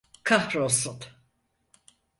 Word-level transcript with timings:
Kahrolsun! 0.23 0.99